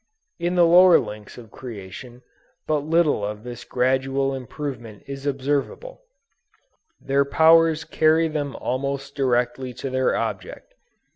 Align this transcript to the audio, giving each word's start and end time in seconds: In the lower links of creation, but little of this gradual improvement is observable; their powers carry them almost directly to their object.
In 0.39 0.55
the 0.55 0.65
lower 0.65 0.97
links 0.97 1.37
of 1.37 1.51
creation, 1.51 2.23
but 2.65 2.79
little 2.79 3.23
of 3.23 3.43
this 3.43 3.63
gradual 3.63 4.33
improvement 4.33 5.03
is 5.05 5.27
observable; 5.27 6.01
their 6.99 7.23
powers 7.23 7.83
carry 7.83 8.27
them 8.27 8.55
almost 8.55 9.13
directly 9.13 9.73
to 9.75 9.91
their 9.91 10.15
object. 10.15 10.73